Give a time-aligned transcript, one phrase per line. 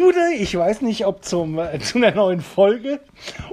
[0.00, 0.34] Gude.
[0.38, 3.00] Ich weiß nicht, ob zum, äh, zu einer neuen Folge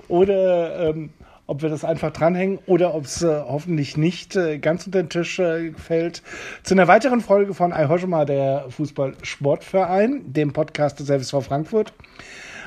[0.08, 1.12] oder ähm,
[1.48, 5.10] ob wir das einfach dranhängen oder ob es äh, hoffentlich nicht äh, ganz unter den
[5.10, 6.24] Tisch äh, fällt.
[6.64, 11.94] Zu einer weiteren Folge von Eihoschema, der Fußball-Sportverein, dem Podcast des FSV Frankfurt.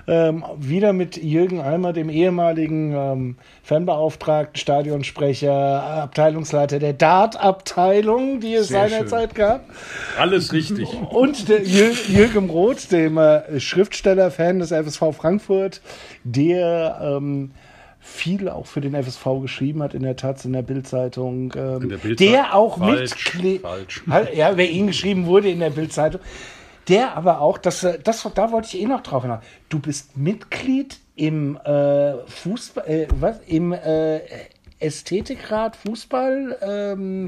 [0.07, 8.69] Ähm, wieder mit Jürgen Almer, dem ehemaligen ähm, Fanbeauftragten, Stadionsprecher, Abteilungsleiter der Dart-Abteilung, die es
[8.69, 9.39] Sehr seinerzeit schön.
[9.39, 9.65] gab.
[10.19, 10.89] Alles richtig.
[11.11, 15.81] Und Jürgen Roth, dem äh, Schriftsteller-Fan des FSV Frankfurt,
[16.25, 17.53] der ähm,
[18.01, 21.53] viel auch für den FSV geschrieben hat in der Taz, in der Bildzeitung.
[21.57, 23.63] Ähm, In der Bild- der auch Falsch, Mitglied.
[23.63, 24.03] falsch.
[24.35, 26.21] Ja, wer ihn geschrieben wurde in der Bildzeitung.
[26.89, 29.43] Der aber auch, das, äh, das, da wollte ich eh noch drauf hinaus.
[29.69, 34.21] Du bist Mitglied im äh, Fußball, äh, was, im äh,
[34.81, 36.59] Ästhetikrat Fußball?
[36.61, 37.27] Ähm,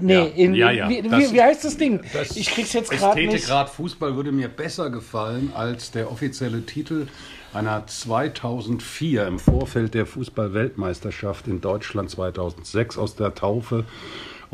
[0.00, 0.88] nee, Ja, in, ja, ja.
[0.88, 2.00] Wie, Das- wie, wie heißt das Ding?
[2.12, 3.34] Das ich krieg's jetzt gerade nicht.
[3.34, 7.08] Ästhetikrat Fußball würde mir besser gefallen als der offizielle Titel
[7.52, 13.84] einer 2004 im Vorfeld der Fußball-Weltmeisterschaft in Deutschland 2006 aus der Taufe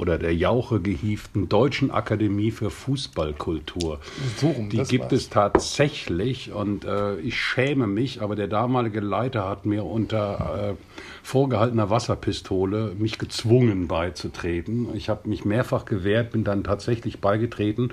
[0.01, 4.01] oder der Jauche gehieften Deutschen Akademie für Fußballkultur.
[4.39, 5.13] So rum, Die gibt war's.
[5.13, 10.75] es tatsächlich und äh, ich schäme mich, aber der damalige Leiter hat mir unter äh,
[11.23, 14.89] vorgehaltener Wasserpistole mich gezwungen beizutreten.
[14.95, 17.91] Ich habe mich mehrfach gewehrt, bin dann tatsächlich beigetreten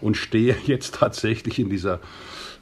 [0.00, 2.00] und stehe jetzt tatsächlich in dieser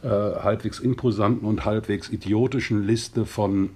[0.03, 3.71] äh, halbwegs imposanten und halbwegs idiotischen Liste von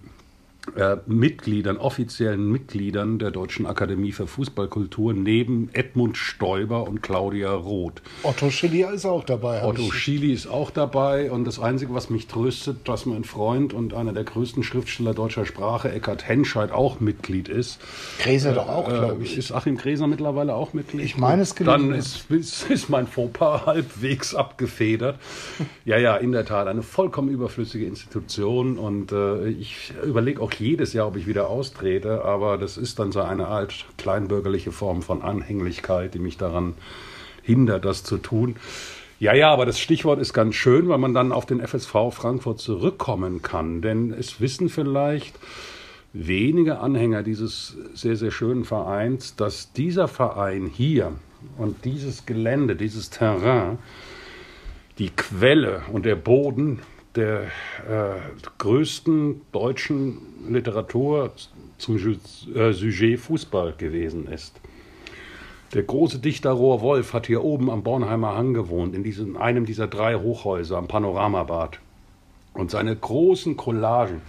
[0.75, 8.03] äh, Mitgliedern, offiziellen Mitgliedern der Deutschen Akademie für Fußballkultur neben Edmund Stoiber und Claudia Roth.
[8.23, 9.63] Otto Schilly ist auch dabei.
[9.65, 13.95] Otto Schily ist auch dabei und das Einzige, was mich tröstet, dass mein Freund und
[13.95, 17.81] einer der größten Schriftsteller deutscher Sprache, Eckhard Henscheid, auch Mitglied ist.
[18.19, 19.37] Gräser doch auch, glaube Äh, ich.
[19.39, 21.05] Ist Achim Gräser mittlerweile auch Mitglied?
[21.05, 21.91] Ich meine, es gelungen.
[21.91, 25.19] Dann ist, ist, ist mein Fauxpas halbwegs abgefedert.
[25.85, 30.93] Ja, ja, in der Tat, eine vollkommen überflüssige Institution und äh, ich überlege auch jedes
[30.93, 35.23] Jahr, ob ich wieder austrete, aber das ist dann so eine Art kleinbürgerliche Form von
[35.23, 36.75] Anhänglichkeit, die mich daran
[37.43, 38.57] hindert, das zu tun.
[39.19, 42.61] Ja, ja, aber das Stichwort ist ganz schön, weil man dann auf den FSV Frankfurt
[42.61, 43.81] zurückkommen kann.
[43.81, 45.39] Denn es wissen vielleicht
[46.13, 51.13] wenige Anhänger dieses sehr, sehr schönen Vereins, dass dieser Verein hier
[51.57, 53.79] und dieses Gelände, dieses Terrain,
[54.99, 56.81] die Quelle und der Boden
[57.17, 57.45] der
[57.89, 58.21] äh,
[58.59, 60.19] größten deutschen
[60.49, 61.33] Literatur
[61.79, 62.19] zum Ju-
[62.55, 64.61] äh, Sujet Fußball gewesen ist.
[65.75, 69.67] Der große Dichter Rohr Wolf hat hier oben am Bornheimer Hang gewohnt, in diesem, einem
[69.67, 71.81] dieser drei Hochhäuser am Panoramabad.
[72.55, 74.23] Und seine großen Collagen,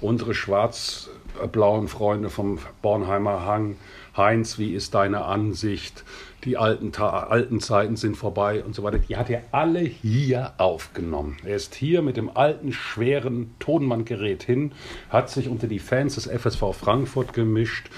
[0.00, 3.76] unsere schwarz-blauen Freunde vom Bornheimer Hang,
[4.16, 6.04] Heinz, wie ist deine Ansicht?
[6.44, 8.98] Die alten, alten Zeiten sind vorbei und so weiter.
[8.98, 11.36] Die hat er alle hier aufgenommen.
[11.44, 14.72] Er ist hier mit dem alten, schweren Tonbandgerät hin,
[15.10, 17.90] hat sich unter die Fans des FSV Frankfurt gemischt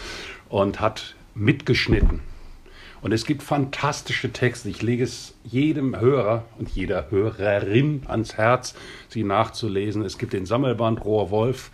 [0.48, 2.20] und hat mitgeschnitten.
[3.00, 4.68] Und es gibt fantastische Texte.
[4.68, 8.74] Ich lege es jedem Hörer und jeder Hörerin ans Herz,
[9.08, 10.04] sie nachzulesen.
[10.04, 11.72] Es gibt den Sammelband Rohr Wolf.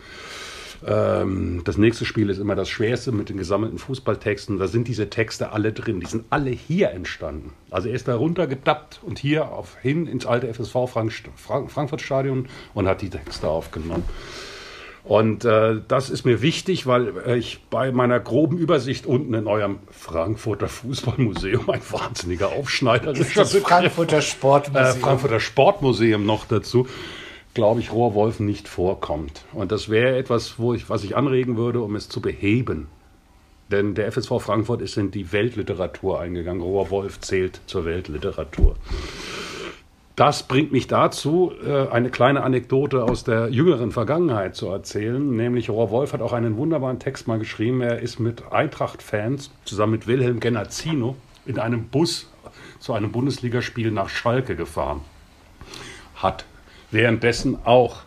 [0.86, 4.58] Ähm, das nächste Spiel ist immer das schwerste mit den gesammelten Fußballtexten.
[4.58, 6.00] Da sind diese Texte alle drin.
[6.00, 7.52] Die sind alle hier entstanden.
[7.70, 12.00] Also er ist da runtergedappt und hier auf, hin ins alte FSV Frank Frank Frankfurt
[12.00, 14.04] Stadion und hat die Texte aufgenommen.
[15.08, 19.46] Und äh, das ist mir wichtig, weil äh, ich bei meiner groben Übersicht unten in
[19.46, 25.00] eurem Frankfurter Fußballmuseum ein wahnsinniger aufschneiderischer Das Frankfurter äh, Sportmuseum.
[25.00, 26.86] Frankfurter Sportmuseum noch dazu,
[27.58, 29.44] glaube ich, Rohrwolf nicht vorkommt.
[29.52, 32.86] Und das wäre etwas, wo ich, was ich anregen würde, um es zu beheben.
[33.72, 36.62] Denn der FSV Frankfurt ist in die Weltliteratur eingegangen.
[36.62, 38.76] Rohrwolf zählt zur Weltliteratur.
[40.14, 45.34] Das bringt mich dazu, äh, eine kleine Anekdote aus der jüngeren Vergangenheit zu erzählen.
[45.34, 47.80] Nämlich Rohr Wolf hat auch einen wunderbaren Text mal geschrieben.
[47.80, 52.30] Er ist mit Eintracht-Fans zusammen mit Wilhelm Genazzino in einem Bus
[52.78, 55.00] zu einem Bundesligaspiel nach Schalke gefahren.
[56.14, 56.44] Hat
[56.90, 58.02] währenddessen auch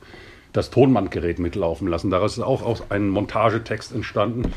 [0.53, 2.09] das Tonbandgerät mitlaufen lassen.
[2.09, 4.53] Daraus ist auch ein Montagetext entstanden,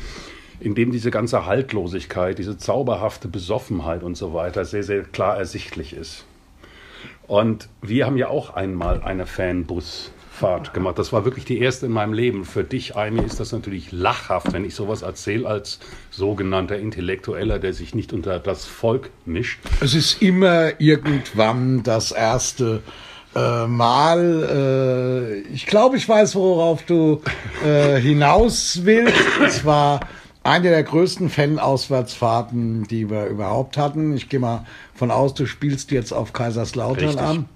[0.59, 5.93] in dem diese ganze Haltlosigkeit, diese zauberhafte Besoffenheit und so weiter sehr, sehr klar ersichtlich
[5.93, 6.25] ist.
[7.27, 10.99] Und wir haben ja auch einmal eine Fanbusfahrt gemacht.
[10.99, 12.45] Das war wirklich die erste in meinem Leben.
[12.45, 15.79] Für dich, Aimi, ist das natürlich lachhaft, wenn ich sowas erzähle als
[16.11, 19.59] sogenannter Intellektueller, der sich nicht unter das Volk mischt.
[19.81, 22.83] Es ist immer irgendwann das erste
[23.35, 25.43] äh, Mal.
[25.47, 27.21] Äh, ich glaube, ich weiß, worauf du
[27.65, 29.15] äh, hinaus willst.
[29.45, 29.99] Es war
[30.43, 34.15] eine der größten Fan-Auswärtsfahrten, die wir überhaupt hatten.
[34.15, 37.47] Ich gehe mal von aus, du spielst jetzt auf Kaiserslautern Richtig.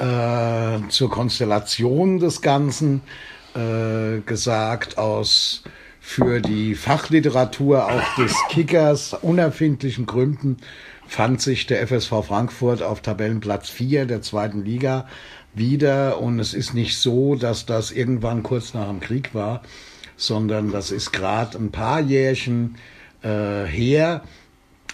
[0.00, 0.84] an.
[0.86, 3.02] äh, zur Konstellation des Ganzen
[3.54, 5.62] äh, gesagt, aus
[6.00, 10.58] für die Fachliteratur auch des Kickers unerfindlichen Gründen
[11.06, 15.06] fand sich der FSV Frankfurt auf Tabellenplatz 4 der zweiten Liga
[15.54, 16.20] wieder.
[16.20, 19.62] Und es ist nicht so, dass das irgendwann kurz nach dem Krieg war,
[20.16, 22.76] sondern das ist gerade ein paar Jährchen
[23.22, 24.22] äh, her.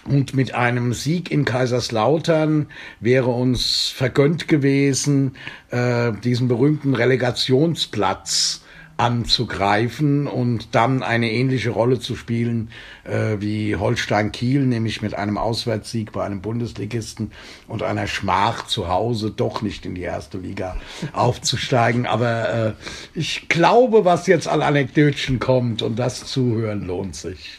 [0.05, 2.67] Und mit einem Sieg in Kaiserslautern
[2.99, 5.35] wäre uns vergönnt gewesen,
[5.69, 8.63] äh, diesen berühmten Relegationsplatz
[9.01, 12.69] anzugreifen und dann eine ähnliche Rolle zu spielen
[13.03, 17.31] äh, wie Holstein Kiel, nämlich mit einem Auswärtssieg bei einem Bundesligisten
[17.67, 20.77] und einer Schmach zu Hause doch nicht in die erste Liga
[21.13, 22.05] aufzusteigen.
[22.05, 22.73] Aber äh,
[23.15, 27.57] ich glaube, was jetzt an Anekdötchen kommt und das Zuhören lohnt sich.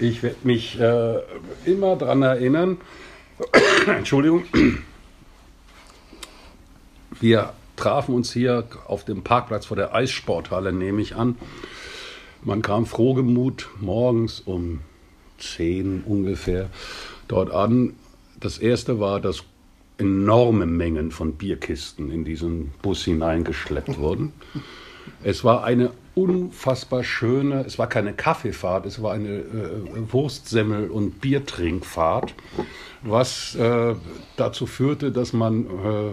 [0.00, 1.18] Ich werde mich äh,
[1.64, 2.78] immer daran erinnern,
[3.86, 4.42] Entschuldigung,
[7.20, 11.36] wir trafen uns hier auf dem Parkplatz vor der Eissporthalle, nehme ich an.
[12.42, 14.80] Man kam frohgemut morgens um
[15.38, 16.70] 10 ungefähr
[17.28, 17.94] dort an.
[18.38, 19.44] Das erste war, dass
[19.98, 24.32] enorme Mengen von Bierkisten in diesen Bus hineingeschleppt wurden.
[25.22, 31.20] Es war eine unfassbar schöne, es war keine Kaffeefahrt, es war eine äh, Wurstsemmel- und
[31.20, 32.34] Biertrinkfahrt,
[33.02, 33.94] was äh,
[34.36, 36.12] dazu führte, dass man äh,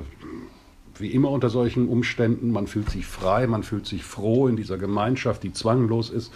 [1.00, 2.52] wie immer unter solchen Umständen.
[2.52, 6.32] Man fühlt sich frei, man fühlt sich froh in dieser Gemeinschaft, die zwanglos ist.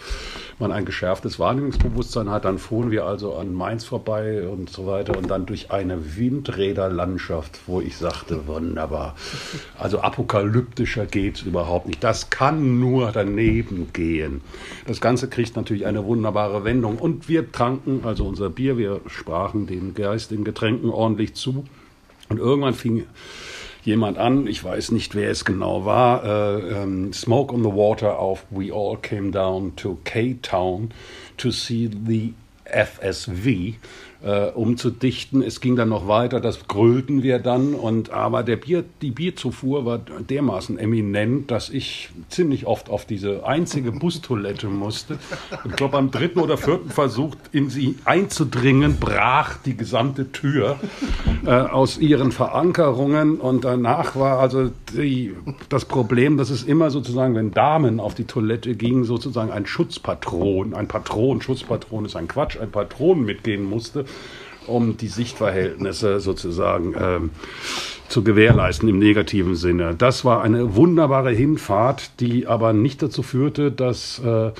[0.58, 2.44] Man ein geschärftes Wahrnehmungsbewusstsein hat.
[2.44, 7.60] Dann fuhren wir also an Mainz vorbei und so weiter und dann durch eine Windräderlandschaft,
[7.66, 9.14] wo ich sagte, wunderbar.
[9.78, 12.04] Also apokalyptischer geht es überhaupt nicht.
[12.04, 14.40] Das kann nur daneben gehen.
[14.86, 16.98] Das Ganze kriegt natürlich eine wunderbare Wendung.
[16.98, 21.64] Und wir tranken also unser Bier, wir sprachen den Geist in Getränken ordentlich zu.
[22.28, 23.06] Und irgendwann fing
[23.84, 28.18] jemand an, ich weiß nicht, wer es genau war, äh, ähm, Smoke on the Water
[28.18, 30.90] auf We All Came Down to K-Town
[31.36, 32.34] to see the
[32.64, 33.74] FSV
[34.22, 35.42] äh, umzudichten.
[35.42, 37.74] Es ging dann noch weiter, das grölten wir dann.
[37.74, 43.46] Und aber der Bier, die Bierzufuhr war dermaßen eminent, dass ich ziemlich oft auf diese
[43.46, 45.18] einzige Bustoilette musste.
[45.64, 50.78] Ich glaube, beim dritten oder vierten Versuch, in sie einzudringen, brach die gesamte Tür
[51.46, 53.40] äh, aus ihren Verankerungen.
[53.40, 55.34] Und danach war also die,
[55.68, 60.74] das Problem, dass es immer sozusagen, wenn Damen auf die Toilette gingen, sozusagen ein Schutzpatron,
[60.74, 64.04] ein Patron, Schutzpatron ist ein Quatsch, ein Patron mitgehen musste
[64.66, 67.30] um die Sichtverhältnisse sozusagen ähm,
[68.08, 69.94] zu gewährleisten im negativen Sinne.
[69.94, 74.50] Das war eine wunderbare Hinfahrt, die aber nicht dazu führte, dass äh,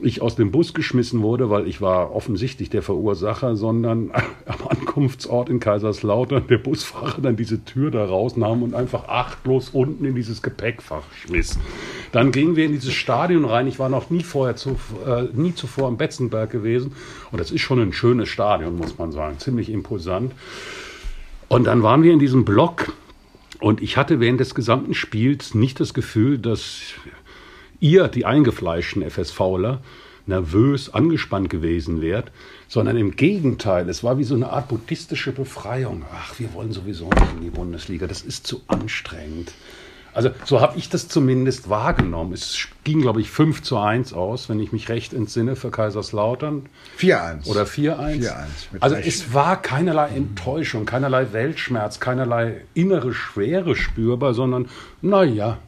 [0.00, 4.10] ich aus dem Bus geschmissen wurde, weil ich war offensichtlich der Verursacher, sondern
[4.46, 10.04] am Ankunftsort in Kaiserslautern der Busfahrer dann diese Tür da rausnahm und einfach achtlos unten
[10.04, 11.58] in dieses Gepäckfach schmiss.
[12.12, 13.66] Dann gingen wir in dieses Stadion rein.
[13.66, 16.94] Ich war noch nie vorher zu, äh, nie zuvor am Betzenberg gewesen
[17.32, 20.32] und das ist schon ein schönes Stadion, muss man sagen, ziemlich imposant.
[21.48, 22.92] Und dann waren wir in diesem Block
[23.60, 26.80] und ich hatte während des gesamten Spiels nicht das Gefühl, dass
[27.80, 29.80] ihr, die eingefleischten FSVler,
[30.26, 32.30] nervös, angespannt gewesen wärt,
[32.68, 36.04] sondern im Gegenteil, es war wie so eine Art buddhistische Befreiung.
[36.14, 39.52] Ach, wir wollen sowieso nicht in die Bundesliga, das ist zu anstrengend.
[40.14, 42.32] Also so habe ich das zumindest wahrgenommen.
[42.32, 46.66] Es ging, glaube ich, 5 zu 1 aus, wenn ich mich recht entsinne, für Kaiserslautern.
[46.98, 47.48] 4-1.
[47.48, 48.30] Oder 4-1.
[48.80, 49.08] Also Recht.
[49.08, 54.68] es war keinerlei Enttäuschung, keinerlei Weltschmerz, keinerlei innere Schwere spürbar, sondern
[55.00, 55.58] naja,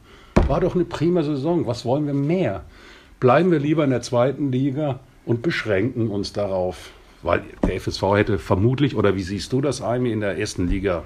[0.47, 1.67] war doch eine prima Saison.
[1.67, 2.65] Was wollen wir mehr?
[3.21, 6.91] Bleiben wir lieber in der zweiten Liga und beschränken uns darauf.
[7.23, 11.05] Weil der FSV hätte vermutlich, oder wie siehst du das, Aimi, in der ersten Liga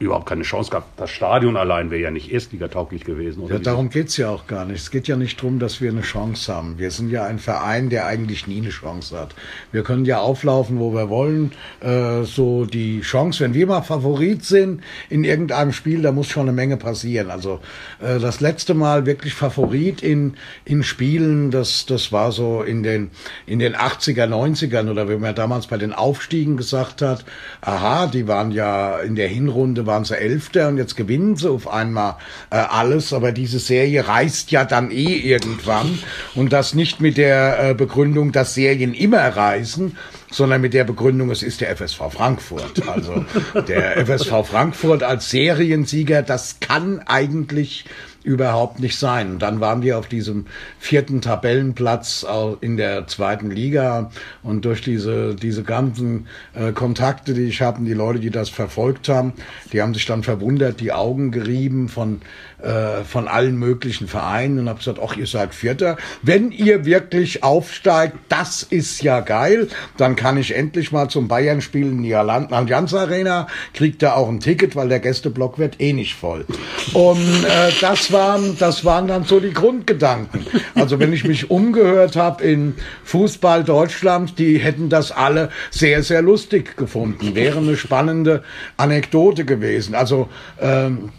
[0.00, 0.86] überhaupt keine Chance gehabt.
[0.96, 3.40] Das Stadion allein wäre ja nicht erstligatauglich gewesen.
[3.40, 4.80] Oder ja, darum geht's ja auch gar nicht.
[4.80, 6.78] Es geht ja nicht darum, dass wir eine Chance haben.
[6.78, 9.34] Wir sind ja ein Verein, der eigentlich nie eine Chance hat.
[9.72, 11.50] Wir können ja auflaufen, wo wir wollen.
[11.80, 16.42] Äh, so die Chance, wenn wir mal Favorit sind in irgendeinem Spiel, da muss schon
[16.42, 17.28] eine Menge passieren.
[17.30, 17.58] Also
[18.00, 23.10] äh, das letzte Mal wirklich Favorit in, in Spielen, das, das war so in den,
[23.46, 27.24] in den 80er, 90ern oder wie man damals bei den Aufstiegen gesagt hat,
[27.62, 31.66] aha, die waren ja in der Hinrunde waren sie Elfter und jetzt gewinnen sie auf
[31.66, 32.14] einmal
[32.50, 33.12] äh, alles.
[33.12, 35.98] Aber diese Serie reißt ja dann eh irgendwann.
[36.36, 39.96] Und das nicht mit der äh, Begründung, dass Serien immer reißen,
[40.30, 42.86] sondern mit der Begründung, es ist der FSV Frankfurt.
[42.86, 43.24] Also
[43.66, 47.84] der FSV Frankfurt als Seriensieger, das kann eigentlich
[48.28, 49.32] überhaupt nicht sein.
[49.32, 50.46] Und dann waren wir auf diesem
[50.78, 52.26] vierten Tabellenplatz
[52.60, 54.10] in der zweiten Liga
[54.42, 59.08] und durch diese, diese ganzen äh, Kontakte, die ich habe, die Leute, die das verfolgt
[59.08, 59.32] haben,
[59.72, 62.20] die haben sich dann verwundert, die Augen gerieben von
[62.62, 65.96] äh, von allen möglichen Vereinen und habe gesagt, ach, ihr seid Vierter.
[66.22, 71.86] Wenn ihr wirklich aufsteigt, das ist ja geil, dann kann ich endlich mal zum Bayern-Spiel
[71.86, 76.14] in die Allianz Arena, kriegt da auch ein Ticket, weil der Gästeblock wird eh nicht
[76.14, 76.46] voll.
[76.94, 80.44] Und äh, das, waren, das waren dann so die Grundgedanken.
[80.74, 82.74] Also wenn ich mich umgehört habe in
[83.04, 87.34] Fußball Deutschland, die hätten das alle sehr, sehr lustig gefunden.
[87.34, 88.42] Wäre eine spannende
[88.76, 89.94] Anekdote gewesen.
[89.94, 90.28] Also
[90.60, 91.10] ähm,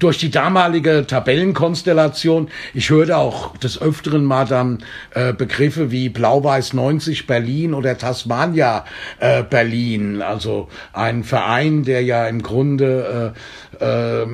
[0.00, 4.78] durch die damalige Tabellenkonstellation, ich hörte auch des Öfteren mal dann
[5.14, 8.84] äh, Begriffe wie Blau-Weiß 90 Berlin oder Tasmania
[9.20, 13.32] äh, Berlin, also ein Verein, der ja im Grunde
[13.80, 14.26] äh, äh,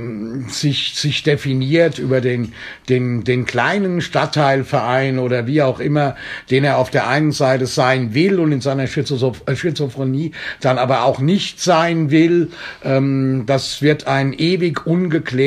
[0.49, 2.55] sich, sich definiert über den,
[2.89, 6.17] den, den kleinen Stadtteilverein oder wie auch immer,
[6.51, 11.05] den er auf der einen Seite sein will und in seiner äh, Schizophrenie dann aber
[11.05, 12.51] auch nicht sein will.
[12.83, 15.42] Ähm, das wird ein ewig ungeklärtes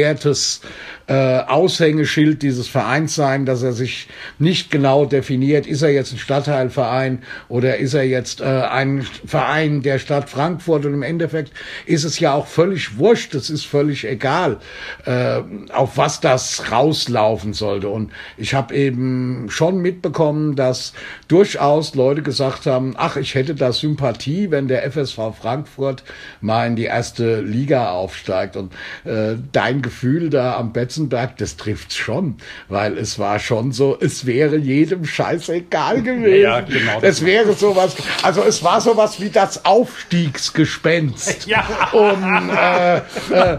[1.08, 4.08] äh, Aushängeschild dieses Vereins sein, dass er sich
[4.40, 9.84] nicht genau definiert, ist er jetzt ein Stadtteilverein oder ist er jetzt äh, ein Verein
[9.84, 11.52] der Stadt Frankfurt und im Endeffekt
[11.86, 14.58] ist es ja auch völlig wurscht, es ist völlig egal,
[15.06, 17.90] äh, auf was das rauslaufen sollte.
[17.90, 20.94] Und ich habe eben schon mitbekommen, dass
[21.28, 26.04] durchaus Leute gesagt haben, ach, ich hätte da Sympathie, wenn der FSV Frankfurt
[26.42, 28.56] mal in die erste Liga aufsteigt.
[28.56, 28.74] Und
[29.04, 32.36] äh, dein Gefühl da am Bett Schützenberg, das trifft schon,
[32.70, 36.42] weil es war schon so, es wäre jedem scheißegal gewesen.
[36.42, 37.00] Ja, genau.
[37.02, 41.48] Es wäre sowas, also es war sowas wie das Aufstiegsgespenst.
[41.56, 41.64] Ja.
[41.92, 43.58] Und äh, äh,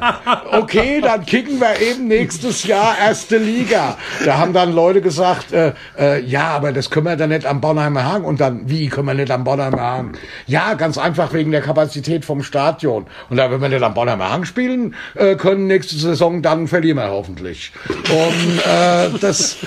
[0.52, 3.96] okay, dann kicken wir eben nächstes Jahr erste Liga.
[4.24, 7.60] Da haben dann Leute gesagt, äh, äh, ja, aber das können wir dann nicht am
[7.60, 8.24] Bornheimer Hang.
[8.24, 10.12] Und dann, wie können wir nicht am Bornheimer Hang?
[10.46, 13.06] Ja, ganz einfach wegen der Kapazität vom Stadion.
[13.30, 16.96] Und da, wenn wir nicht am Bornheimer Hang spielen äh, können nächste Saison, dann verlieren
[16.96, 17.72] wir hoffentlich.
[17.86, 19.58] Und äh, das,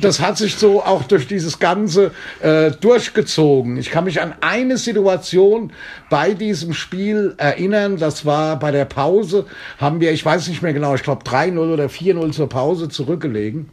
[0.00, 3.78] das hat sich so auch durch dieses Ganze äh, durchgezogen.
[3.78, 5.72] Ich kann mich an eine Situation
[6.10, 9.46] bei diesem Spiel erinnern, das war bei der Pause,
[9.78, 13.70] haben wir, ich weiß nicht mehr genau, ich glaube 3-0 oder 4-0 zur Pause zurückgelegen.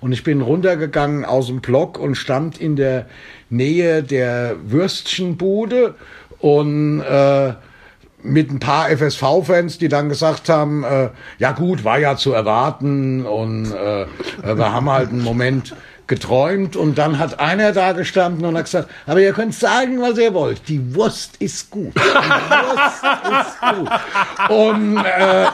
[0.00, 3.06] Und ich bin runtergegangen aus dem Block und stand in der
[3.50, 5.94] Nähe der Würstchenbude
[6.38, 7.54] und äh,
[8.22, 13.24] mit ein paar FSV-Fans, die dann gesagt haben, äh, ja gut, war ja zu erwarten
[13.24, 14.06] und äh,
[14.42, 15.74] wir haben halt einen Moment
[16.08, 20.18] geträumt und dann hat einer da gestanden und hat gesagt, aber ihr könnt sagen, was
[20.18, 20.68] ihr wollt.
[20.68, 21.94] Die Wurst ist gut.
[21.94, 23.04] Die Wurst
[23.40, 23.90] ist gut.
[24.48, 25.46] Und äh,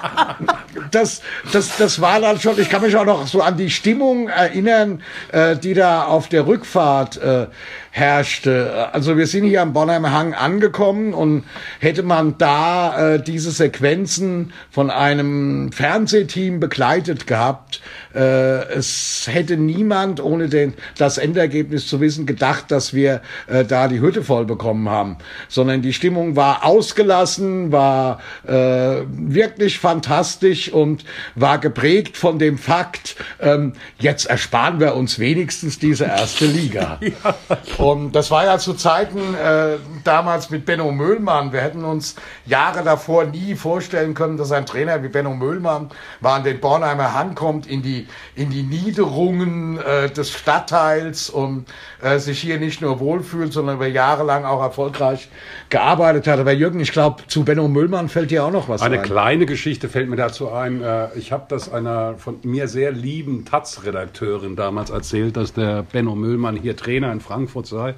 [0.91, 4.29] das, das, das war dann schon, ich kann mich auch noch so an die Stimmung
[4.29, 7.47] erinnern, äh, die da auf der Rückfahrt äh,
[7.91, 8.89] herrschte.
[8.93, 11.45] Also wir sind hier am Bonheimer Hang angekommen und
[11.79, 17.81] hätte man da äh, diese Sequenzen von einem Fernsehteam begleitet gehabt,
[18.19, 24.01] es hätte niemand, ohne den, das Endergebnis zu wissen, gedacht, dass wir äh, da die
[24.01, 25.17] Hütte voll bekommen haben,
[25.49, 31.05] sondern die Stimmung war ausgelassen, war äh, wirklich fantastisch und
[31.35, 36.99] war geprägt von dem Fakt, ähm, jetzt ersparen wir uns wenigstens diese erste Liga.
[37.01, 37.37] ja.
[37.79, 41.53] Und das war ja zu Zeiten äh, damals mit Benno Möhlmann.
[41.53, 42.15] Wir hätten uns
[42.47, 45.91] Jahre davor nie vorstellen können, dass ein Trainer wie Benno Möhlmann
[46.21, 48.04] mal an den Bornheimer Hang kommt, in die
[48.35, 51.67] in die Niederungen äh, des Stadtteils und
[52.03, 55.29] äh, sich hier nicht nur wohlfühlt, sondern über Jahre lang auch erfolgreich
[55.71, 56.39] gearbeitet hat.
[56.39, 59.01] Aber Jürgen, ich glaube, zu Benno Müllmann fällt dir auch noch was Eine ein.
[59.01, 60.83] Eine kleine Geschichte fällt mir dazu ein.
[60.83, 66.15] Äh, ich habe das einer von mir sehr lieben Taz-Redakteurin damals erzählt, dass der Benno
[66.15, 67.95] Müllmann hier Trainer in Frankfurt sei,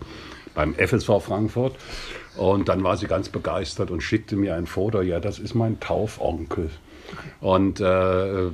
[0.55, 1.77] beim FSV Frankfurt.
[2.37, 5.01] Und dann war sie ganz begeistert und schickte mir ein Foto.
[5.01, 6.71] Ja, das ist mein Taufonkel.
[7.41, 8.51] Und äh, äh,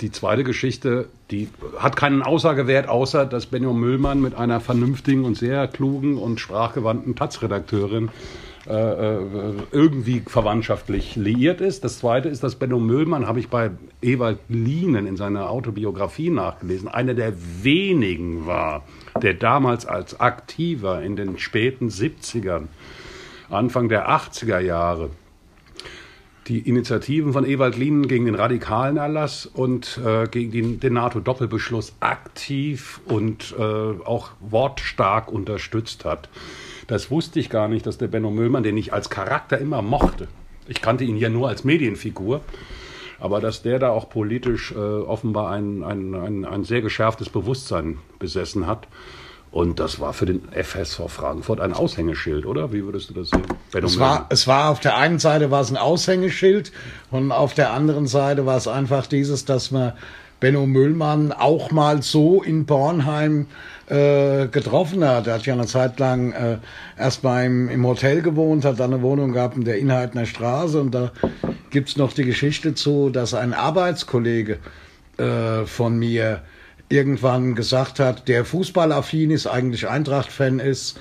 [0.00, 1.48] die zweite Geschichte, die
[1.78, 7.16] hat keinen Aussagewert, außer dass Benno Müllmann mit einer vernünftigen und sehr klugen und sprachgewandten
[7.16, 8.10] Taz-Redakteurin
[8.66, 9.18] äh, äh,
[9.72, 11.84] irgendwie verwandtschaftlich liiert ist.
[11.84, 16.88] Das zweite ist, dass Benno Müllmann, habe ich bei Ewald Lienen in seiner Autobiografie nachgelesen,
[16.88, 18.84] einer der wenigen war,
[19.20, 22.68] der damals als Aktiver in den späten 70ern,
[23.50, 25.10] Anfang der 80er Jahre
[26.46, 31.94] die Initiativen von Ewald Lienen gegen den radikalen Erlass und äh, gegen den, den NATO-Doppelbeschluss
[32.00, 36.28] aktiv und äh, auch wortstark unterstützt hat.
[36.86, 40.28] Das wusste ich gar nicht, dass der Benno Müllmann, den ich als Charakter immer mochte,
[40.66, 42.40] ich kannte ihn ja nur als Medienfigur,
[43.18, 47.98] aber dass der da auch politisch äh, offenbar ein, ein, ein, ein sehr geschärftes Bewusstsein
[48.18, 48.88] besessen hat.
[49.54, 52.72] Und das war für den FSV Frankfurt ein Aushängeschild, oder?
[52.72, 53.44] Wie würdest du das sehen?
[53.72, 56.72] Es war, es war auf der einen Seite war es ein Aushängeschild
[57.12, 59.92] und auf der anderen Seite war es einfach dieses, dass man
[60.40, 63.46] Benno Müllmann auch mal so in Bornheim
[63.86, 65.28] äh, getroffen hat.
[65.28, 66.58] Er hat ja eine Zeit lang äh,
[66.98, 70.80] erst mal im, im Hotel gewohnt, hat dann eine Wohnung gehabt in der Inhaltner Straße
[70.80, 71.12] und da
[71.70, 74.58] gibt's noch die Geschichte zu, dass ein Arbeitskollege
[75.16, 76.42] äh, von mir
[76.94, 80.98] irgendwann gesagt hat, der fußballaffin ist, eigentlich Eintracht-Fan ist,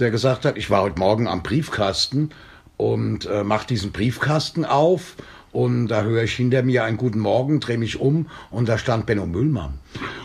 [0.00, 2.30] der gesagt hat, ich war heute Morgen am Briefkasten
[2.76, 5.14] und äh, mach diesen Briefkasten auf
[5.52, 9.06] und da höre ich hinter mir einen guten Morgen, drehe mich um und da stand
[9.06, 9.78] Benno Müllmann.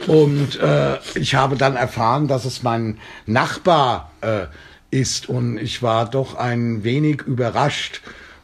[0.08, 2.98] Und äh, ich habe dann erfahren, dass es mein
[3.28, 4.48] Nachbar äh,
[4.90, 8.02] ist und ich war doch ein wenig überrascht,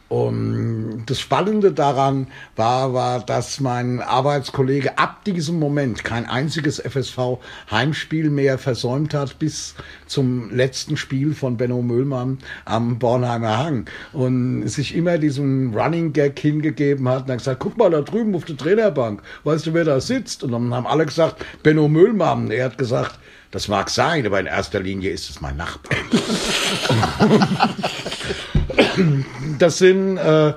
[0.08, 8.30] und das Spannende daran war, war, dass mein Arbeitskollege ab diesem Moment kein einziges FSV-Heimspiel
[8.30, 9.74] mehr versäumt hat bis
[10.06, 13.84] zum letzten Spiel von Benno Müllmann am Bornheimer Hang
[14.14, 18.34] und sich immer diesen Running Gag hingegeben hat und hat gesagt, guck mal da drüben
[18.34, 20.42] auf der Trainerbank, weißt du, wer da sitzt?
[20.42, 22.50] Und dann haben alle gesagt, Benno Müllmann.
[22.50, 23.18] Er hat gesagt,
[23.50, 25.98] das mag sein, aber in erster Linie ist es mein Nachbar.
[29.58, 30.52] das sind, äh,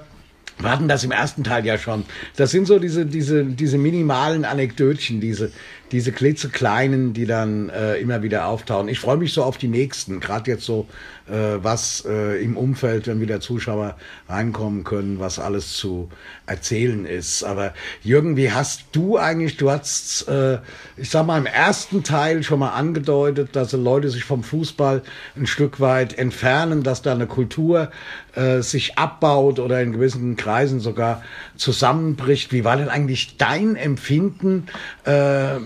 [0.60, 2.06] wir hatten das im ersten Teil ja schon.
[2.36, 5.52] Das sind so diese, diese, diese minimalen Anekdötchen, diese,
[5.92, 8.88] diese klitzekleinen, die dann äh, immer wieder auftauchen.
[8.88, 10.88] Ich freue mich so auf die nächsten, gerade jetzt so,
[11.28, 13.96] äh, was äh, im Umfeld, wenn wieder Zuschauer
[14.28, 16.10] reinkommen können, was alles zu
[16.46, 17.44] erzählen ist.
[17.44, 20.60] Aber Jürgen, wie hast du eigentlich, du hast, äh,
[20.98, 25.04] ich sag mal, im ersten Teil schon mal angedeutet, dass Leute sich vom Fußball
[25.36, 27.92] ein Stück weit entfernen, dass da eine Kultur
[28.36, 31.24] äh, sich abbaut oder in gewissen Kreisen sogar
[31.56, 32.52] zusammenbricht.
[32.52, 34.68] Wie war denn eigentlich dein Empfinden
[35.06, 35.58] äh,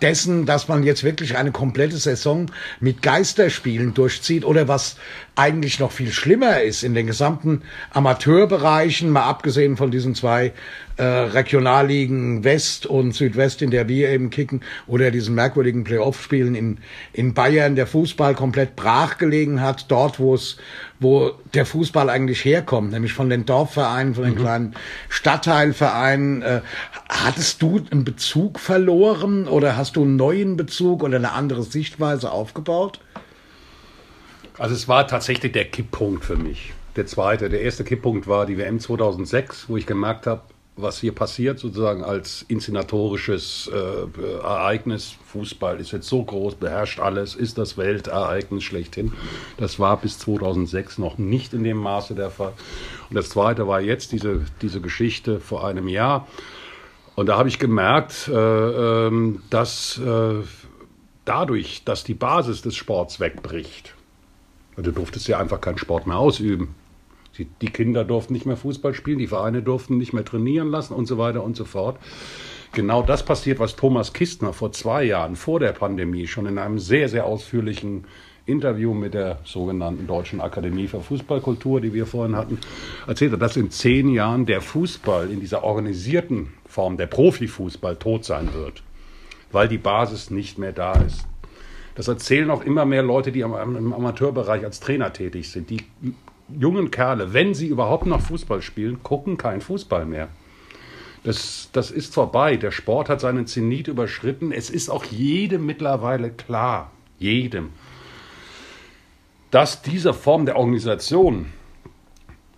[0.00, 2.50] dessen, dass man jetzt wirklich eine komplette Saison
[2.80, 4.96] mit Geisterspielen durchzieht oder was
[5.34, 10.52] eigentlich noch viel schlimmer ist in den gesamten Amateurbereichen, mal abgesehen von diesen zwei
[10.98, 16.78] äh, Regionalligen West und Südwest, in der wir eben kicken, oder diesen merkwürdigen Playoff-Spielen in,
[17.14, 20.58] in Bayern, der Fußball komplett brachgelegen hat, dort, wo es,
[21.00, 24.38] wo der Fußball eigentlich herkommt, nämlich von den Dorfvereinen, von den mhm.
[24.38, 24.74] kleinen
[25.08, 26.42] Stadtteilvereinen.
[26.42, 26.60] Äh,
[27.08, 32.30] hattest du einen Bezug verloren oder hast du einen neuen Bezug oder eine andere Sichtweise
[32.30, 33.00] aufgebaut?
[34.58, 36.72] Also es war tatsächlich der Kipppunkt für mich.
[36.96, 40.42] Der zweite, der erste Kipppunkt war die WM 2006, wo ich gemerkt habe,
[40.76, 45.16] was hier passiert, sozusagen als inszenatorisches äh, Ereignis.
[45.26, 49.12] Fußball ist jetzt so groß, beherrscht alles, ist das Weltereignis schlechthin.
[49.58, 52.52] Das war bis 2006 noch nicht in dem Maße der Fall.
[53.08, 56.26] Und das zweite war jetzt diese, diese Geschichte vor einem Jahr.
[57.14, 60.00] Und da habe ich gemerkt, äh, äh, dass
[61.24, 63.94] dadurch, dass die Basis des Sports wegbricht,
[64.76, 66.74] Du durftest ja einfach keinen Sport mehr ausüben.
[67.38, 70.92] Die, die, Kinder durften nicht mehr Fußball spielen, die Vereine durften nicht mehr trainieren lassen
[70.92, 71.98] und so weiter und so fort.
[72.72, 76.78] Genau das passiert, was Thomas Kistner vor zwei Jahren, vor der Pandemie, schon in einem
[76.78, 78.04] sehr, sehr ausführlichen
[78.44, 82.58] Interview mit der sogenannten Deutschen Akademie für Fußballkultur, die wir vorhin hatten,
[83.06, 88.24] erzählt hat, dass in zehn Jahren der Fußball in dieser organisierten Form, der Profifußball, tot
[88.24, 88.82] sein wird,
[89.52, 91.26] weil die Basis nicht mehr da ist.
[91.94, 95.68] Das erzählen auch immer mehr Leute, die im Amateurbereich als Trainer tätig sind.
[95.70, 95.84] Die
[96.48, 100.28] jungen Kerle, wenn sie überhaupt noch Fußball spielen, gucken keinen Fußball mehr.
[101.24, 102.56] Das, das ist vorbei.
[102.56, 104.52] Der Sport hat seinen Zenit überschritten.
[104.52, 107.70] Es ist auch jedem mittlerweile klar, jedem,
[109.50, 111.46] dass diese Form der Organisation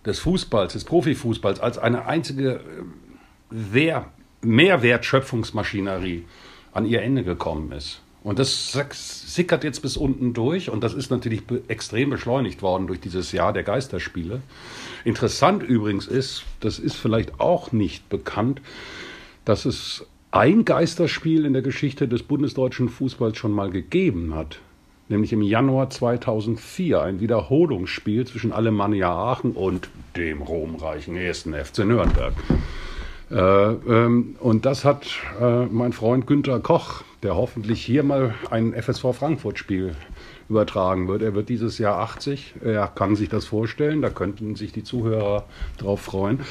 [0.05, 2.61] des Fußballs, des Profifußballs als eine einzige
[3.51, 4.01] äh,
[4.41, 6.25] Mehrwertschöpfungsmaschinerie
[6.71, 8.01] an ihr Ende gekommen ist.
[8.25, 12.99] Und das sickert jetzt bis unten durch und das ist natürlich extrem beschleunigt worden durch
[12.99, 14.41] dieses Jahr der Geisterspiele.
[15.03, 18.61] Interessant übrigens ist, das ist vielleicht auch nicht bekannt,
[19.45, 24.57] dass es ein Geisterspiel in der Geschichte des bundesdeutschen Fußballs schon mal gegeben hat.
[25.07, 32.33] Nämlich im Januar 2004 ein Wiederholungsspiel zwischen Alemannia Aachen und dem ruhmreichen ersten FC Nürnberg.
[33.31, 35.07] Äh, ähm, und das hat
[35.41, 39.95] äh, mein Freund Günter Koch der hoffentlich hier mal ein FSV Frankfurt-Spiel
[40.47, 41.23] übertragen wird.
[41.23, 42.53] Er wird dieses Jahr 80.
[42.63, 44.03] Er kann sich das vorstellen.
[44.03, 45.45] Da könnten sich die Zuhörer
[45.79, 46.41] drauf freuen.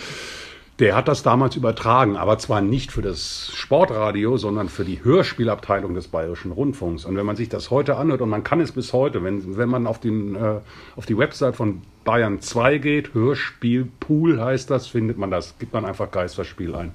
[0.81, 5.95] Der hat das damals übertragen, aber zwar nicht für das Sportradio, sondern für die Hörspielabteilung
[5.95, 7.05] des Bayerischen Rundfunks.
[7.05, 9.69] Und wenn man sich das heute anhört, und man kann es bis heute, wenn, wenn
[9.69, 10.61] man auf, den, äh,
[10.97, 15.85] auf die Website von Bayern 2 geht, Hörspielpool heißt das, findet man das, gibt man
[15.85, 16.91] einfach Geisterspiel ein.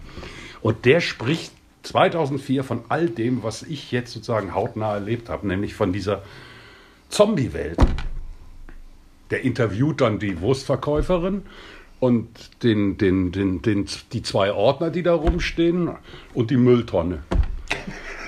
[0.62, 5.74] Und der spricht 2004 von all dem, was ich jetzt sozusagen hautnah erlebt habe, nämlich
[5.74, 6.22] von dieser
[7.08, 7.78] Zombie-Welt.
[9.32, 11.44] Der interviewt dann die Wurstverkäuferin
[12.00, 12.28] und
[12.64, 15.96] den, den, den, den, die zwei Ordner, die da rumstehen
[16.34, 17.24] und die Mülltonne.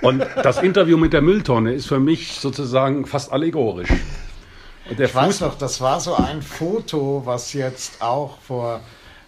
[0.01, 3.89] Und das Interview mit der Mülltonne ist für mich sozusagen fast allegorisch.
[4.89, 8.81] Und der ich Fuß weiß noch, das war so ein Foto, was jetzt auch vor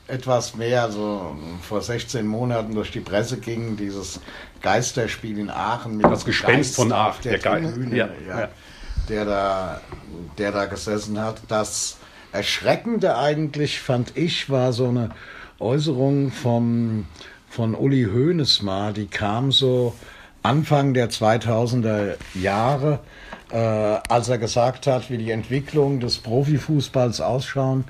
[0.08, 4.20] etwas mehr, so vor 16 Monaten durch die Presse ging, dieses
[4.62, 8.50] Geisterspiel in Aachen mit das Gespenst Geist von Aachen, der, der Bühne, ja, ja,
[9.08, 9.82] Der, da,
[10.38, 11.42] der da gesessen hat.
[11.48, 11.98] Das
[12.34, 15.12] Erschreckende eigentlich, fand ich, war so eine
[15.60, 17.06] Äußerung vom,
[17.48, 19.94] von Uli Hoeneß mal, die kam so
[20.42, 23.00] Anfang der 2000er Jahre,
[23.52, 27.86] äh, als er gesagt hat, wie die Entwicklung des Profifußballs ausschauen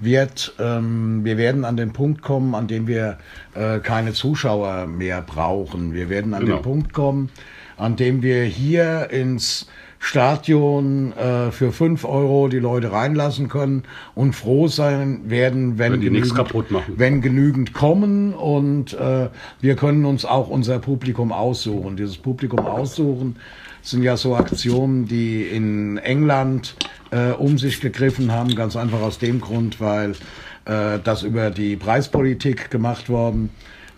[0.00, 3.18] wird, ähm, wir werden an den Punkt kommen, an dem wir
[3.54, 5.92] äh, keine Zuschauer mehr brauchen.
[5.92, 6.56] Wir werden an genau.
[6.56, 7.30] den Punkt kommen,
[7.76, 9.68] an dem wir hier ins
[10.04, 13.84] Stadion äh, für fünf Euro die Leute reinlassen können
[14.16, 16.54] und froh sein werden, wenn, wenn, genügend,
[16.96, 19.28] wenn genügend kommen und äh,
[19.60, 21.96] wir können uns auch unser Publikum aussuchen.
[21.96, 23.36] Dieses Publikum aussuchen
[23.80, 26.74] sind ja so Aktionen, die in England
[27.12, 30.16] äh, um sich gegriffen haben, ganz einfach aus dem Grund, weil
[30.64, 33.50] äh, das über die Preispolitik gemacht worden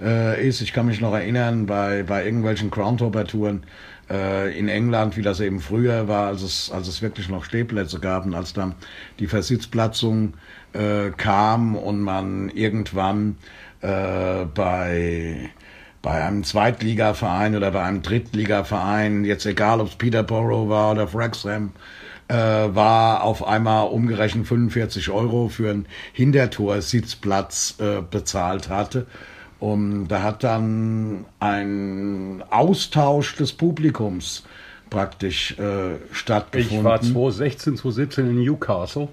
[0.03, 0.61] äh, ist.
[0.61, 3.63] Ich kann mich noch erinnern, bei, bei irgendwelchen Groundhopper-Touren
[4.11, 8.01] äh, in England, wie das eben früher war, als es, als es wirklich noch Stehplätze
[8.01, 8.75] gab und als dann
[9.19, 10.35] die Versitzplatzung
[10.73, 13.37] äh, kam und man irgendwann
[13.81, 15.51] äh, bei
[16.05, 21.73] bei einem Zweitligaverein oder bei einem Drittligaverein, jetzt egal ob es Peterborough war oder Wrexham,
[22.29, 29.07] äh, war auf einmal umgerechnet 45 Euro für einen Hintertorsitzplatz äh, bezahlt hatte.
[29.65, 34.45] Und da hat dann ein Austausch des Publikums
[34.91, 36.81] praktisch äh, stattgefunden.
[36.81, 39.09] Ich war 2016, 2017 in Newcastle.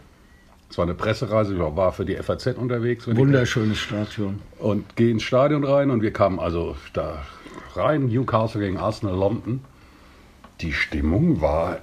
[0.70, 3.08] Es war eine Pressereise, ich war für die FAZ unterwegs.
[3.08, 4.42] Wunderschönes Stadion.
[4.60, 7.26] Und gehe ins Stadion rein und wir kamen also da
[7.76, 9.62] rein, Newcastle gegen Arsenal London.
[10.60, 11.80] Die Stimmung war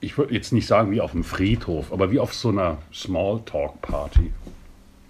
[0.00, 4.32] ich würde jetzt nicht sagen wie auf dem Friedhof, aber wie auf so einer Smalltalk-Party.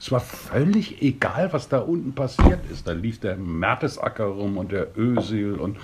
[0.07, 2.87] Es war völlig egal, was da unten passiert ist.
[2.87, 5.79] Da lief der Mertesacker rum und der Ösil und,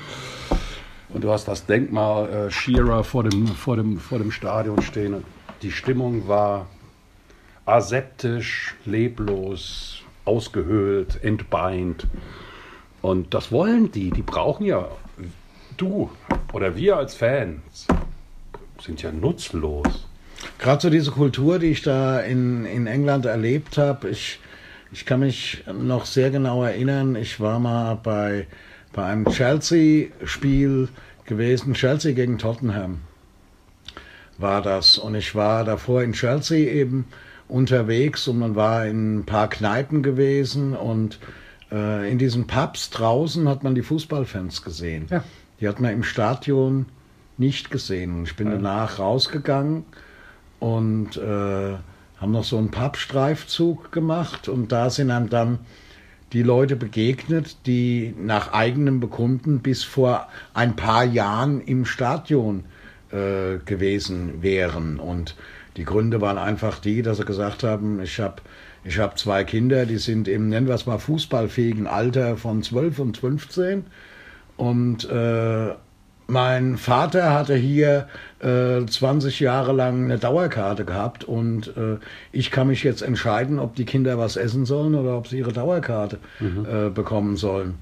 [1.09, 5.15] und du hast das Denkmal äh, Shearer vor dem, vor, dem, vor dem Stadion stehen.
[5.15, 5.25] Und
[5.63, 6.69] die Stimmung war
[7.67, 12.07] aseptisch, leblos, ausgehöhlt, entbeint.
[13.01, 14.13] Und das wollen die.
[14.13, 14.87] Die brauchen ja
[15.77, 16.09] du
[16.53, 17.89] oder wir als Fans
[18.81, 20.07] sind ja nutzlos.
[20.59, 24.41] Gerade so diese Kultur, die ich da in, in England erlebt habe, ich,
[24.93, 28.47] ich kann mich noch sehr genau erinnern, ich war mal bei,
[28.93, 30.89] bei einem Chelsea-Spiel
[31.25, 33.01] gewesen, Chelsea gegen Tottenham
[34.39, 34.99] war das.
[34.99, 37.07] Und ich war davor in Chelsea eben
[37.49, 41.19] unterwegs und man war in ein paar Kneipen gewesen und
[41.71, 45.07] äh, in diesen Pubs draußen hat man die Fußballfans gesehen.
[45.11, 45.25] Ja.
[45.61, 46.87] Die hat man im Stadion
[47.39, 48.25] nicht gesehen.
[48.25, 48.55] Ich bin ja.
[48.55, 49.85] danach rausgegangen
[50.63, 51.75] und äh,
[52.21, 55.59] haben noch so einen Pappstreifzug gemacht und da sind einem dann
[56.33, 62.63] die Leute begegnet, die nach eigenem Bekunden bis vor ein paar Jahren im Stadion
[63.11, 65.01] äh, gewesen wären.
[65.01, 65.35] Und
[65.77, 68.37] die Gründe waren einfach die, dass sie gesagt haben, ich habe
[68.85, 73.01] ich hab zwei Kinder, die sind im, nennen wir es mal, fußballfähigen Alter von 12
[73.01, 73.85] und 15
[74.57, 75.75] und äh,
[76.33, 78.09] mein Vater hatte hier
[78.41, 81.99] äh, 20 Jahre lang eine Dauerkarte gehabt und äh,
[82.33, 85.53] ich kann mich jetzt entscheiden, ob die Kinder was essen sollen oder ob sie ihre
[85.53, 86.65] Dauerkarte mhm.
[86.65, 87.75] äh, bekommen sollen.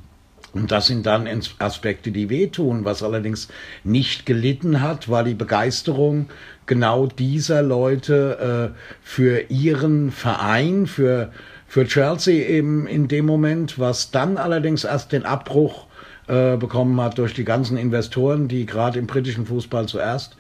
[0.53, 1.29] Und das sind dann
[1.61, 2.85] Aspekte, die wehtun.
[2.85, 3.47] Was allerdings
[3.85, 6.27] nicht gelitten hat, war die Begeisterung
[6.67, 11.31] genau dieser Leute äh, für ihren Verein, für,
[11.69, 15.87] für Chelsea eben in dem Moment, was dann allerdings erst den Abbruch
[16.31, 20.37] äh, bekommen hat durch die ganzen Investoren, die gerade im britischen Fußball zuerst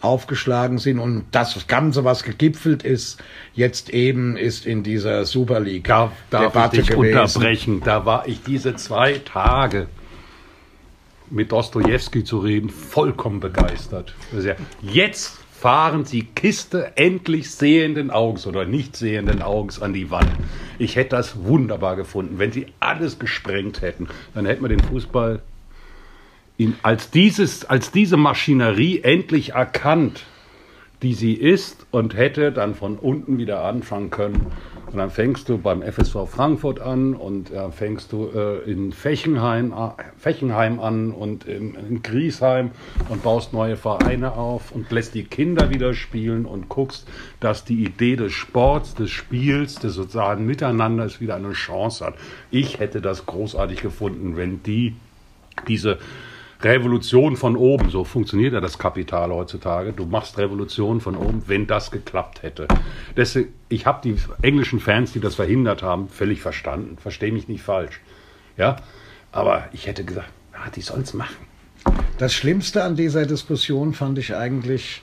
[0.00, 3.22] aufgeschlagen sind und das Ganze, was gegipfelt ist,
[3.54, 7.18] jetzt eben ist in dieser Super League darf, darf ich dich gewesen.
[7.18, 7.82] unterbrechen.
[7.84, 9.86] Da war ich diese zwei Tage
[11.28, 14.14] mit Dostoevsky zu reden, vollkommen begeistert.
[14.80, 20.28] Jetzt fahren die Kiste endlich sehenden Augens oder nicht sehenden Augens an die Wand.
[20.78, 22.38] Ich hätte das wunderbar gefunden.
[22.38, 25.40] Wenn sie alles gesprengt hätten, dann hätten wir den Fußball
[26.58, 30.26] in, als, dieses, als diese Maschinerie endlich erkannt,
[31.04, 34.46] die sie ist und hätte dann von unten wieder anfangen können.
[34.90, 39.72] Und dann fängst du beim FSV Frankfurt an und äh, fängst du äh, in Fechenheim,
[39.72, 42.70] äh, Fechenheim an und in, in Griesheim
[43.10, 47.06] und baust neue Vereine auf und lässt die Kinder wieder spielen und guckst,
[47.38, 52.14] dass die Idee des Sports, des Spiels, des sozialen Miteinanders wieder eine Chance hat.
[52.50, 54.96] Ich hätte das großartig gefunden, wenn die
[55.68, 55.98] diese
[56.64, 59.92] Revolution von oben, so funktioniert ja das Kapital heutzutage.
[59.92, 62.66] Du machst Revolution von oben, wenn das geklappt hätte.
[63.16, 66.96] Deswegen, ich habe die englischen Fans, die das verhindert haben, völlig verstanden.
[66.98, 68.00] Verstehe mich nicht falsch.
[68.56, 68.76] Ja,
[69.32, 71.46] aber ich hätte gesagt, na, die sollen es machen.
[72.18, 75.02] Das Schlimmste an dieser Diskussion fand ich eigentlich,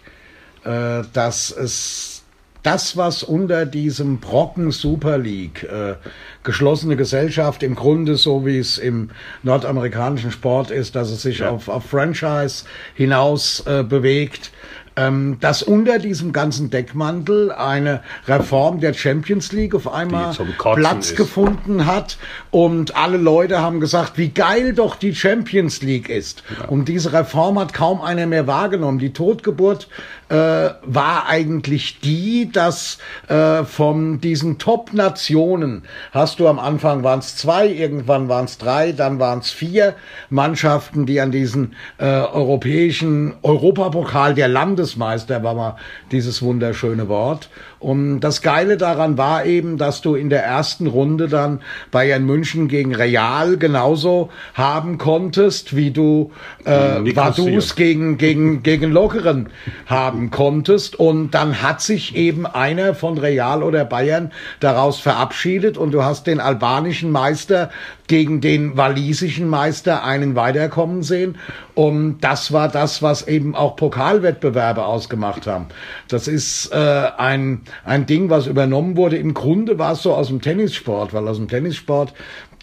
[0.63, 2.21] äh, dass es
[2.63, 5.95] das, was unter diesem Brocken Super League, äh,
[6.43, 9.10] geschlossene Gesellschaft, im Grunde so wie es im
[9.43, 11.50] nordamerikanischen Sport ist, dass es sich ja.
[11.50, 14.52] auf, auf Franchise hinaus äh, bewegt,
[14.95, 20.36] dass unter diesem ganzen Deckmantel eine Reform der Champions League auf einmal
[20.75, 21.17] Platz ist.
[21.17, 22.17] gefunden hat
[22.51, 26.43] und alle Leute haben gesagt, wie geil doch die Champions League ist.
[26.60, 26.67] Ja.
[26.67, 28.99] Und diese Reform hat kaum einer mehr wahrgenommen.
[28.99, 29.88] Die Totgeburt
[30.30, 37.38] äh, war eigentlich die, dass äh, von diesen Top-Nationen hast du am Anfang waren es
[37.38, 39.95] zwei, irgendwann waren es drei, dann waren es vier
[40.30, 45.76] Mannschaften, die an diesen äh, europäischen Europapokal der Landes Bundesmeister war mal
[46.12, 47.50] dieses wunderschöne Wort.
[47.78, 52.67] Und das Geile daran war eben, dass du in der ersten Runde dann Bayern München
[52.67, 56.32] gegen Real genauso haben konntest, wie du
[56.65, 59.50] äh, Vaduz gegen, gegen, gegen Lokeren
[59.86, 61.00] haben konntest.
[61.00, 66.26] Und dann hat sich eben einer von Real oder Bayern daraus verabschiedet und du hast
[66.26, 67.70] den albanischen Meister
[68.08, 71.38] gegen den walisischen Meister einen weiterkommen sehen.
[71.76, 75.68] Und das war das, was eben auch Pokalwettbewerbe ausgemacht haben.
[76.08, 76.76] Das ist äh,
[77.18, 79.18] ein ein Ding, was übernommen wurde.
[79.18, 82.14] Im Grunde war es so aus dem Tennissport, weil aus dem Tennissport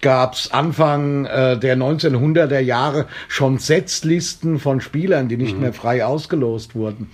[0.00, 5.62] gab's Anfang äh, der 1900er Jahre schon Setzlisten von Spielern, die nicht mhm.
[5.62, 7.10] mehr frei ausgelost wurden.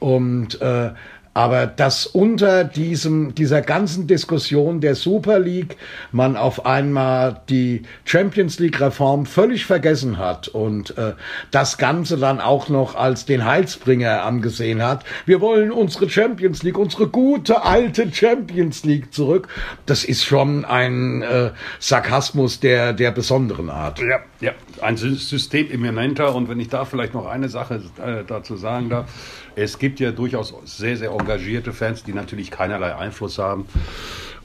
[0.00, 0.90] Und äh,
[1.34, 5.76] aber dass unter diesem, dieser ganzen Diskussion der Super League
[6.12, 11.14] man auf einmal die Champions League Reform völlig vergessen hat und äh,
[11.50, 15.04] das Ganze dann auch noch als den Heilsbringer angesehen hat.
[15.26, 19.48] Wir wollen unsere Champions League, unsere gute alte Champions League zurück.
[19.86, 23.98] Das ist schon ein äh, Sarkasmus der, der besonderen Art.
[23.98, 28.56] Ja, ja, ein System immanenter und wenn ich da vielleicht noch eine Sache äh, dazu
[28.56, 29.10] sagen darf,
[29.56, 33.66] es gibt ja durchaus sehr, sehr engagierte Fans, die natürlich keinerlei Einfluss haben.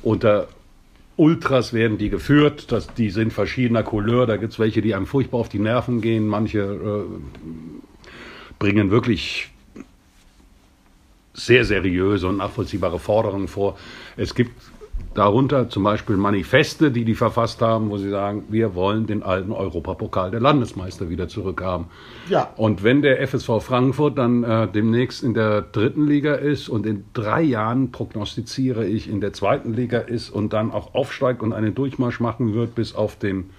[0.01, 0.47] Unter
[1.15, 4.25] Ultras werden die geführt, das, die sind verschiedener Couleur.
[4.25, 6.27] Da gibt es welche, die einem furchtbar auf die Nerven gehen.
[6.27, 7.43] Manche äh,
[8.57, 9.49] bringen wirklich
[11.33, 13.77] sehr seriöse und nachvollziehbare Forderungen vor.
[14.15, 14.53] Es gibt
[15.13, 19.51] Darunter zum Beispiel Manifeste, die die verfasst haben, wo sie sagen, wir wollen den alten
[19.51, 21.87] Europapokal der Landesmeister wieder zurückhaben.
[22.29, 22.53] Ja.
[22.55, 27.05] Und wenn der FSV Frankfurt dann äh, demnächst in der dritten Liga ist und in
[27.13, 31.73] drei Jahren prognostiziere ich in der zweiten Liga ist und dann auch aufsteigt und einen
[31.73, 33.49] Durchmarsch machen wird bis auf den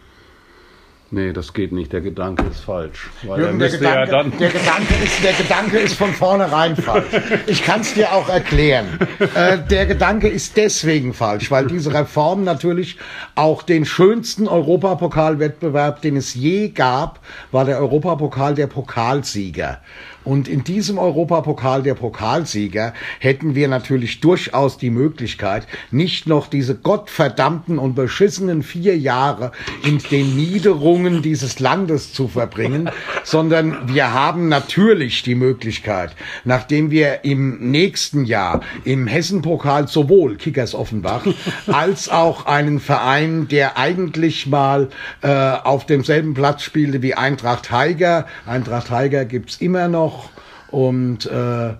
[1.12, 1.92] Nee, das geht nicht.
[1.92, 3.10] Der Gedanke ist falsch.
[3.24, 7.06] Jürgen, der, Gedanke, ja dann der, Gedanke ist, der Gedanke ist von vornherein falsch.
[7.48, 8.86] Ich kann es dir auch erklären.
[9.34, 12.96] Äh, der Gedanke ist deswegen falsch, weil diese Reform natürlich
[13.34, 17.18] auch den schönsten Europapokalwettbewerb, den es je gab,
[17.50, 19.80] war der Europapokal der Pokalsieger.
[20.22, 26.74] Und in diesem Europapokal der Pokalsieger hätten wir natürlich durchaus die Möglichkeit, nicht noch diese
[26.74, 29.52] gottverdammten und beschissenen vier Jahre
[29.82, 32.90] in den Niederungen dieses Landes zu verbringen,
[33.24, 40.74] sondern wir haben natürlich die Möglichkeit, nachdem wir im nächsten Jahr im Hessenpokal sowohl Kickers
[40.74, 41.24] Offenbach
[41.66, 44.90] als auch einen Verein, der eigentlich mal
[45.22, 48.26] äh, auf demselben Platz spielte wie Eintracht Heiger.
[48.44, 50.19] Eintracht Heiger gibt's immer noch noch
[50.70, 51.74] und äh,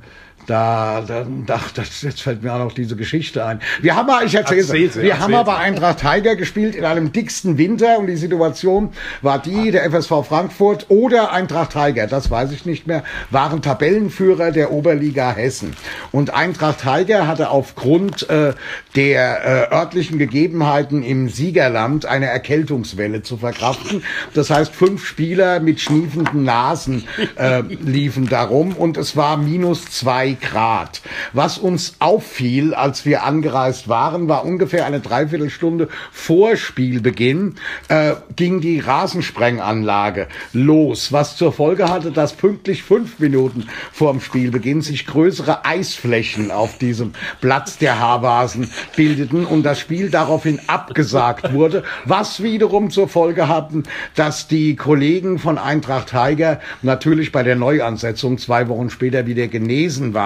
[0.47, 3.61] da, da, da, das, jetzt fällt mir auch noch diese Geschichte ein.
[3.83, 7.59] Wir haben mal, ich erzähle es, wir haben aber Eintracht Tiger gespielt in einem dicksten
[7.59, 8.91] Winter und die Situation
[9.23, 14.51] war die, der FSV Frankfurt oder Eintracht Tiger, das weiß ich nicht mehr, waren Tabellenführer
[14.51, 15.77] der Oberliga Hessen.
[16.13, 18.55] Und Eintracht Tiger hatte aufgrund äh,
[18.97, 24.03] der äh, örtlichen Gegebenheiten im Siegerland eine Erkältungswelle zu verkraften.
[24.35, 27.05] Das heißt, fünf Spieler mit schniefenden Nasen
[27.37, 31.01] äh, liefen darum und es war minus zwei drei Grad.
[31.33, 37.57] Was uns auffiel, als wir angereist waren, war ungefähr eine Dreiviertelstunde vor Spielbeginn,
[37.89, 44.83] äh, ging die Rasensprenganlage los, was zur Folge hatte, dass pünktlich fünf Minuten vorm Spielbeginn
[44.83, 51.85] sich größere Eisflächen auf diesem Platz der Haarvasen bildeten und das Spiel daraufhin abgesagt wurde,
[52.05, 58.39] was wiederum zur Folge hatten, dass die Kollegen von Eintracht Tiger natürlich bei der Neuansetzung
[58.39, 60.20] zwei Wochen später wieder genesen waren.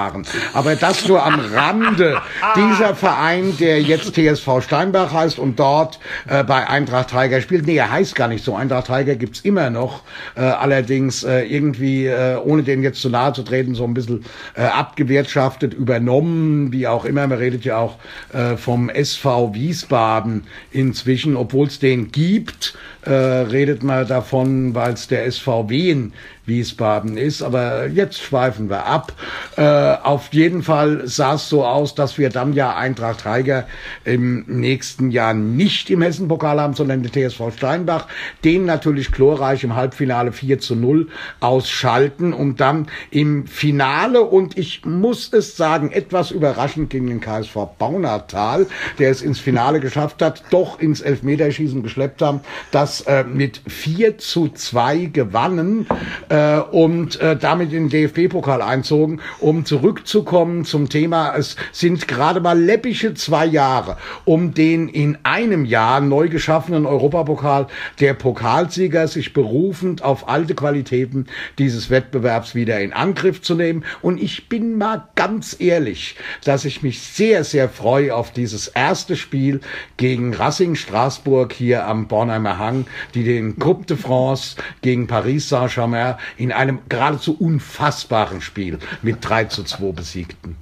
[0.52, 2.20] Aber das nur am Rande.
[2.56, 7.66] Dieser Verein, der jetzt TSV Steinbach heißt und dort äh, bei Eintracht Tiger spielt.
[7.66, 8.54] Nee, er heißt gar nicht so.
[8.56, 10.02] Eintracht Tiger gibt's immer noch.
[10.36, 14.24] Äh, allerdings äh, irgendwie, äh, ohne den jetzt zu nahe zu treten, so ein bisschen
[14.56, 17.26] äh, abgewirtschaftet, übernommen, wie auch immer.
[17.26, 17.96] Man redet ja auch
[18.32, 25.08] äh, vom SV Wiesbaden inzwischen, obwohl es den gibt, äh, redet man davon, weil es
[25.08, 26.12] der SVW in
[26.46, 27.42] Wiesbaden ist.
[27.42, 29.12] Aber jetzt schweifen wir ab.
[29.56, 33.66] Äh, auf jeden Fall sah es so aus, dass wir dann ja Eintracht Tiger
[34.04, 38.06] im nächsten Jahr nicht im Hessenpokal haben, sondern den TSV Steinbach.
[38.44, 41.08] Den natürlich glorreich im Halbfinale 4 zu 0
[41.40, 47.56] ausschalten und dann im Finale und ich muss es sagen, etwas überraschend gegen den KSV
[47.78, 48.66] Baunatal,
[48.98, 54.18] der es ins Finale geschafft hat, doch ins Elfmeterschießen geschleppt haben, das äh, mit 4
[54.18, 55.86] zu 2 gewannen
[56.28, 59.20] äh, und äh, damit in den DFB-Pokal einzogen.
[59.40, 65.64] Um zurückzukommen zum Thema, es sind gerade mal läppische zwei Jahre, um den in einem
[65.64, 67.66] Jahr neu geschaffenen Europapokal
[68.00, 71.26] der Pokalsieger sich berufend auf alte Qualitäten
[71.58, 73.84] dieses Wettbewerbs wieder in Angriff zu nehmen.
[74.02, 79.16] Und ich bin mal ganz ehrlich, dass ich mich sehr, sehr freue auf dieses erste
[79.16, 79.60] Spiel
[79.96, 86.16] gegen Racing Straßburg hier am Bornheimer Hang, die den Coupe de France gegen Paris Saint-Germain
[86.36, 90.56] in einem geradezu unfassbaren Spiel mit 3 zu 2 besiegten.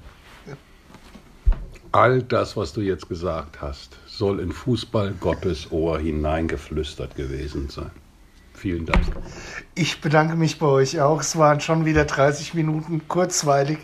[1.92, 7.90] All das, was du jetzt gesagt hast, soll in Fußball Gottes Ohr hineingeflüstert gewesen sein.
[8.62, 9.03] Vielen Dank.
[9.75, 11.20] Ich bedanke mich bei euch auch.
[11.20, 13.79] Es waren schon wieder 30 Minuten kurzweilig.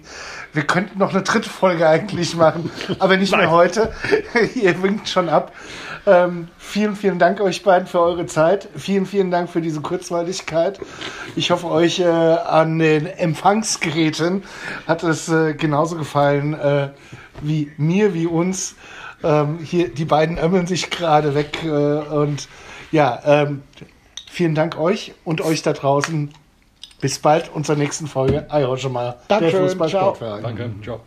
[0.53, 3.93] Wir könnten noch eine dritte Folge eigentlich machen, aber nicht mehr heute.
[4.55, 5.53] Ihr winkt schon ab.
[6.07, 8.69] Ähm, vielen, vielen Dank euch beiden für eure Zeit.
[8.77, 10.79] Vielen, vielen Dank für diese Kurzweiligkeit.
[11.35, 14.45] Ich hoffe, euch äh, an den Empfangsgeräten
[14.87, 16.91] hat es äh, genauso gefallen äh,
[17.43, 18.77] wie mir, wie uns.
[19.25, 22.49] Ähm, hier, die beiden ömmeln sich gerade weg äh, und
[22.93, 23.63] ja, ähm,
[24.39, 26.31] Vielen Dank euch und euch da draußen.
[27.01, 28.47] Bis bald, unserer nächsten Folge.
[28.51, 29.17] Ayo, schon mal.
[29.27, 30.17] Dankeschön, der Fußball ciao.
[30.41, 30.71] Danke.
[30.81, 31.01] Ciao.